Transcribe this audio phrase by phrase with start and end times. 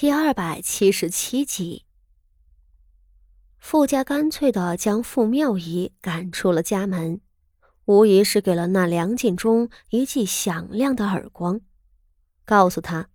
[0.00, 1.84] 第二百七十七集，
[3.58, 7.20] 傅家干脆的将傅妙仪赶出了家门，
[7.84, 11.60] 无疑是给了那梁晋忠一记响亮的耳光，
[12.46, 13.10] 告诉他：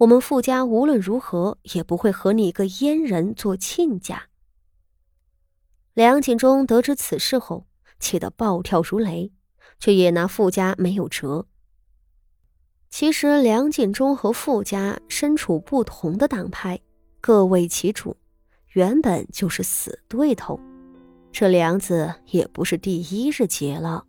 [0.00, 4.28] 我们傅家无论如何也不会和你一个阉人做亲家。
[5.94, 7.66] 梁晋忠得知此事后，
[7.98, 9.32] 气得暴跳如雷，
[9.80, 11.46] 却也拿傅家没有辙。
[12.88, 16.80] 其实梁晋忠和傅家身处不同的党派，
[17.20, 18.16] 各为其主，
[18.72, 20.58] 原本就是死对头。
[21.30, 24.04] 这梁子也不是第一日结了。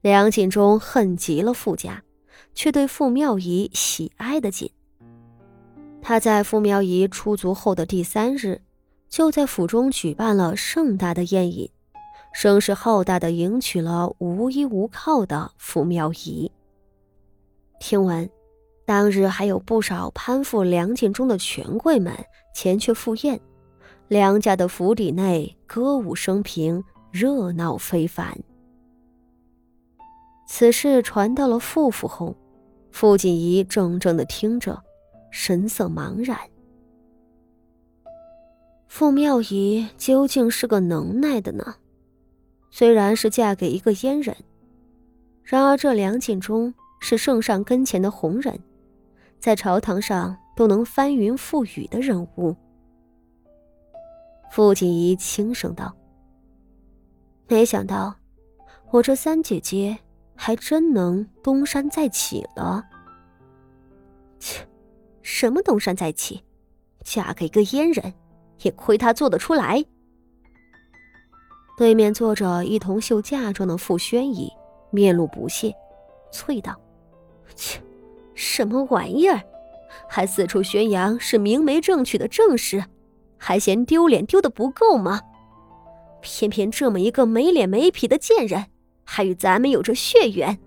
[0.00, 2.02] 梁晋忠恨极了傅家，
[2.54, 4.70] 却对傅妙仪喜爱的紧。
[6.00, 8.62] 他在傅妙仪出族后的第三日，
[9.08, 11.70] 就在府中举办了盛大的宴饮，
[12.32, 16.50] 声势浩大的迎娶了无依无靠的傅妙仪。
[17.84, 18.30] 听闻，
[18.86, 22.14] 当日还有不少攀附梁晋忠的权贵们
[22.54, 23.40] 前去赴宴，
[24.06, 28.38] 梁家的府邸内歌舞升平，热闹非凡。
[30.46, 32.36] 此事传到了傅府后，
[32.92, 34.80] 傅锦仪怔怔的听着，
[35.32, 36.38] 神色茫然。
[38.86, 41.74] 傅妙仪究竟是个能耐的呢？
[42.70, 44.36] 虽然是嫁给一个阉人，
[45.42, 46.72] 然而这梁晋忠。
[47.04, 48.56] 是圣上跟前的红人，
[49.40, 52.54] 在朝堂上都能翻云覆雨的人物。
[54.52, 55.92] 傅锦仪轻声道
[57.48, 58.14] ：“没想到，
[58.92, 59.98] 我这三姐姐
[60.36, 62.84] 还真能东山再起了。”
[64.38, 64.64] 切，
[65.22, 66.44] 什么东山再起？
[67.02, 68.14] 嫁给一个阉人，
[68.60, 69.84] 也亏她做得出来。
[71.76, 74.48] 对面坐着一同绣嫁妆的傅宣仪，
[74.92, 75.74] 面露不屑，
[76.30, 76.78] 啐道。
[77.54, 77.80] 切，
[78.34, 79.40] 什么玩意儿？
[80.08, 82.84] 还四处宣扬是明媒正娶的正室，
[83.38, 85.20] 还嫌丢脸丢的不够吗？
[86.20, 88.66] 偏偏这么一个没脸没皮的贱人，
[89.04, 90.58] 还与咱们有着血缘，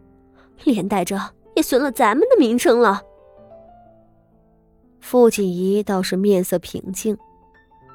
[0.64, 3.02] 连带着也损了咱们的名声了。
[5.00, 7.18] 傅锦仪倒是面色平静，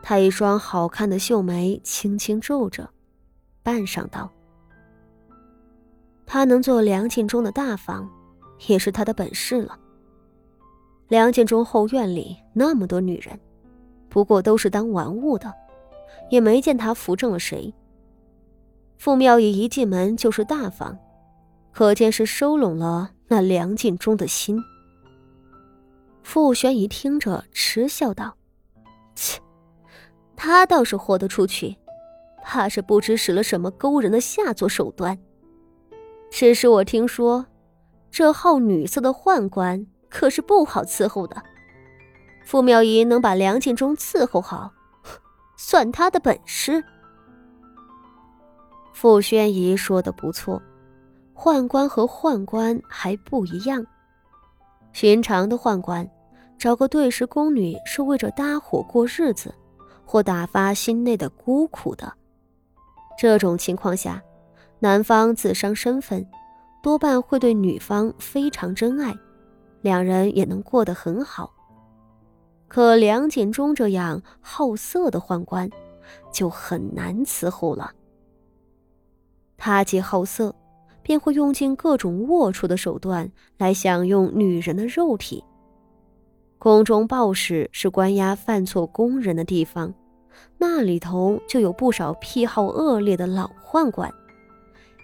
[0.02, 2.88] 她一双好看的秀眉轻轻皱着，
[3.62, 4.30] 半晌道
[6.24, 8.08] ：“他能做梁晋忠的大房。”
[8.68, 9.78] 也是他的本事了。
[11.08, 13.38] 梁建忠后院里那么多女人，
[14.08, 15.52] 不过都是当玩物的，
[16.30, 17.72] 也没见他扶正了谁。
[18.96, 20.96] 傅妙仪一进门就是大方，
[21.72, 24.62] 可见是收拢了那梁建忠的心。
[26.22, 28.36] 傅宣仪听着，嗤笑道
[29.16, 29.40] ：“切，
[30.36, 31.76] 他倒是豁得出去，
[32.44, 35.18] 怕是不知使了什么勾人的下作手段。
[36.30, 37.46] 只是我听说。”
[38.10, 41.42] 这好女色的宦官可是不好伺候的。
[42.44, 44.72] 傅妙仪能把梁敬忠伺候好，
[45.56, 46.82] 算他的本事。
[48.92, 50.60] 傅宣仪说的不错，
[51.34, 53.86] 宦官和宦官还不一样。
[54.92, 56.10] 寻常的宦官，
[56.58, 59.54] 找个对食宫女是为着搭伙过日子，
[60.04, 62.12] 或打发心内的孤苦的。
[63.16, 64.20] 这种情况下，
[64.80, 66.26] 男方自伤身份。
[66.82, 69.16] 多半会对女方非常真爱，
[69.82, 71.52] 两人也能过得很好。
[72.68, 75.68] 可梁锦忠这样好色的宦官，
[76.32, 77.92] 就很难伺候了。
[79.56, 80.54] 他既好色，
[81.02, 85.44] 便会用尽各种龌龊的手段来享用女人的肉体。
[86.58, 89.92] 宫中报室是关押犯错宫人的地方，
[90.56, 94.10] 那里头就有不少癖好恶劣的老宦官。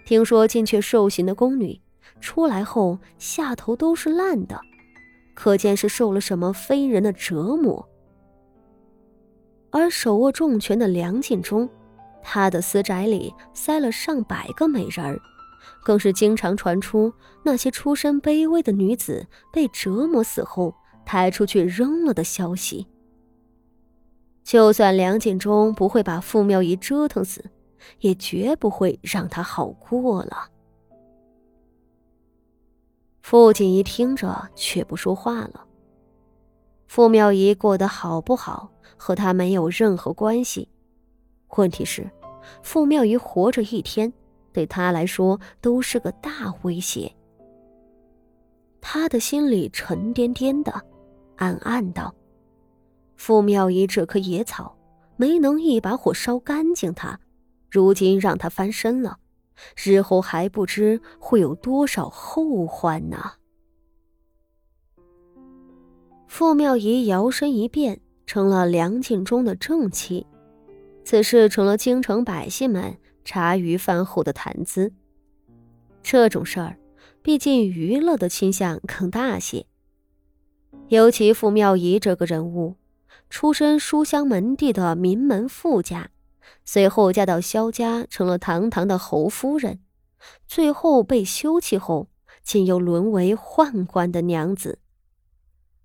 [0.07, 1.81] 听说进去受刑的宫女，
[2.21, 4.57] 出来后下头都是烂的，
[5.35, 7.85] 可见是受了什么非人的折磨。
[9.69, 11.67] 而手握重权的梁晋忠，
[12.23, 15.19] 他的私宅里塞了上百个美人儿，
[15.83, 17.11] 更是经常传出
[17.43, 20.73] 那些出身卑微的女子被折磨死后
[21.05, 22.87] 抬出去扔了的消息。
[24.41, 27.43] 就算梁晋忠不会把傅妙仪折腾死。
[27.99, 30.49] 也绝不会让他好过了。
[33.21, 35.65] 傅锦仪听着，却不说话了。
[36.87, 40.69] 傅妙仪过得好不好，和他没有任何关系。
[41.57, 42.09] 问题是，
[42.63, 44.11] 傅妙仪活着一天，
[44.53, 47.13] 对他来说都是个大威胁。
[48.79, 50.81] 他的心里沉甸甸的，
[51.35, 52.15] 暗暗道
[53.17, 54.73] ：“傅妙仪这棵野草，
[55.17, 57.19] 没能一把火烧干净它。”
[57.69, 59.19] 如今让他翻身了，
[59.75, 63.33] 日后还不知会有多少后患呢。
[66.27, 70.27] 傅妙仪摇身一变成了梁敬忠的正妻，
[71.03, 74.91] 此事成了京城百姓们茶余饭后的谈资。
[76.03, 76.77] 这种事儿，
[77.21, 79.65] 毕竟娱乐的倾向更大些。
[80.89, 82.75] 尤其傅妙仪这个人物，
[83.29, 86.09] 出身书香门第的名门富家，
[86.65, 89.79] 随后嫁到萧家，成了堂堂的侯夫人，
[90.45, 92.09] 最后被休弃后，
[92.43, 94.79] 竟又沦为宦官的娘子。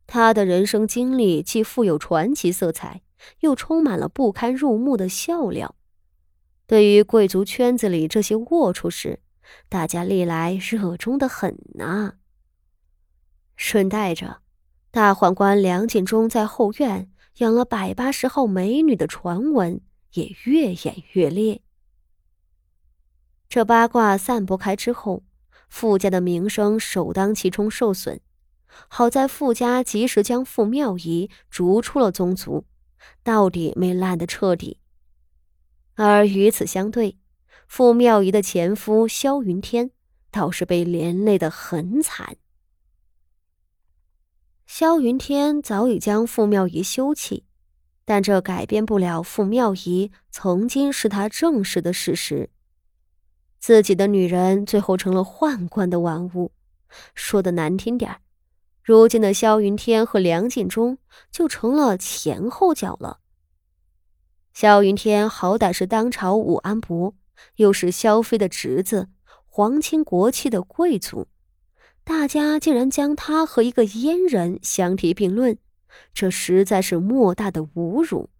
[0.06, 3.02] 她的人生经历既富有传奇色彩，
[3.40, 5.74] 又充满了不堪入目的笑料。
[6.66, 9.20] 对于贵族圈子里这些龌龊事，
[9.68, 12.14] 大家历来热衷的很呐。
[13.56, 14.38] 顺带着。
[14.90, 19.80] 大宦官梁景忠在后院养了百八十号美女的传闻
[20.14, 21.60] 也越演越烈。
[23.48, 25.22] 这八卦散播开之后，
[25.68, 28.20] 傅家的名声首当其冲受损。
[28.88, 32.64] 好在傅家及时将傅妙仪逐出了宗族，
[33.22, 34.78] 到底没烂得彻底。
[35.94, 37.18] 而与此相对，
[37.68, 39.90] 傅妙仪的前夫萧云天
[40.30, 42.36] 倒是被连累得很惨。
[44.66, 47.44] 萧云天早已将傅妙仪休弃，
[48.04, 52.50] 但这改变不了傅妙仪曾经是他正室的事实。
[53.60, 56.52] 自己的女人最后成了宦官的玩物，
[57.14, 58.16] 说的难听点
[58.82, 60.98] 如今的萧云天和梁敬忠
[61.30, 63.20] 就成了前后脚了。
[64.52, 67.14] 萧云天好歹是当朝武安伯，
[67.56, 69.08] 又是萧妃的侄子，
[69.46, 71.28] 皇亲国戚的贵族。
[72.04, 75.56] 大家竟然将他和一个阉人相提并论，
[76.12, 78.30] 这实在是莫大的侮辱。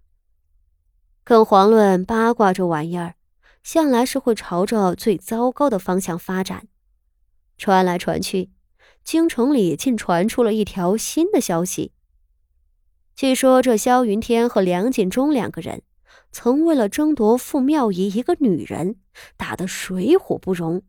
[1.24, 3.14] 更遑论八卦这玩意儿，
[3.62, 6.66] 向来是会朝着最糟糕的方向发展。
[7.56, 8.50] 传来传去，
[9.04, 11.92] 京城里竟传出了一条新的消息。
[13.14, 15.82] 据说这萧云天和梁锦忠两个人，
[16.32, 18.96] 曾为了争夺傅妙仪一个女人，
[19.36, 20.82] 打得水火不容，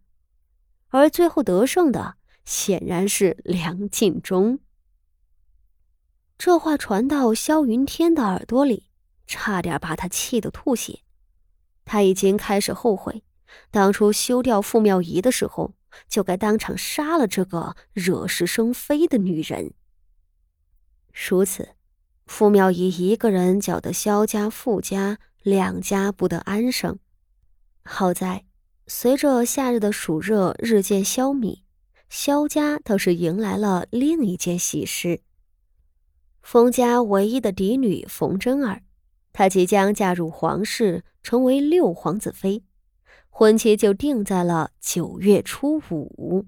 [0.88, 2.16] 而最后得胜的。
[2.46, 4.60] 显然是梁敬忠。
[6.46, 8.90] 这话传到萧云天的耳朵里，
[9.26, 11.00] 差点把他气得吐血。
[11.86, 13.24] 他已经开始后悔，
[13.72, 15.74] 当初休掉傅妙仪的时候，
[16.10, 19.74] 就该当场杀了这个惹是生非的女人。
[21.14, 21.76] 如此，
[22.26, 27.00] 傅妙仪一个人搅得萧家、傅家两家不得安生。
[27.86, 28.44] 好在，
[28.86, 31.62] 随着夏日的暑热日渐消弭。
[32.10, 35.22] 萧家倒是迎来了另一件喜事。
[36.44, 38.84] 冯家唯一的嫡女冯真儿，
[39.32, 42.64] 她即将嫁入皇室，成为六皇子妃，
[43.30, 46.46] 婚期就定在了九月初五。